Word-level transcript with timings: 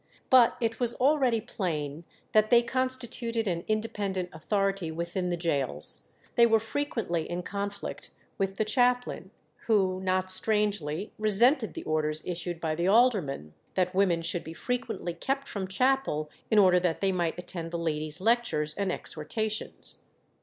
But 0.31 0.57
it 0.59 0.79
was 0.79 0.95
already 0.95 1.39
plain 1.39 2.05
that 2.31 2.49
they 2.49 2.63
constituted 2.63 3.47
an 3.47 3.63
independent 3.67 4.29
authority 4.33 4.89
within 4.89 5.29
the 5.29 5.37
gaols; 5.37 6.07
they 6.33 6.47
were 6.47 6.59
frequently 6.59 7.29
in 7.29 7.43
conflict 7.43 8.09
with 8.39 8.55
the 8.57 8.65
chaplain, 8.65 9.29
who 9.67 10.01
not 10.01 10.31
strangely 10.31 11.13
resented 11.19 11.75
the 11.75 11.83
orders 11.83 12.23
issued 12.25 12.59
by 12.59 12.73
the 12.73 12.87
aldermen, 12.87 13.53
that 13.75 13.93
women 13.93 14.23
should 14.23 14.43
be 14.43 14.53
frequently 14.55 15.13
kept 15.13 15.47
from 15.47 15.67
chapel 15.67 16.31
in 16.49 16.57
order 16.57 16.79
that 16.79 16.99
they 16.99 17.11
might 17.11 17.37
attend 17.37 17.69
the 17.69 17.77
ladies' 17.77 18.19
lectures 18.19 18.73
and 18.73 18.91
exhortations. 18.91 19.99